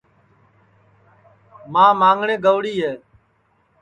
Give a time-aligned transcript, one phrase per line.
[1.71, 2.93] ماں ماںٚگٹؔے گئوڑی ہے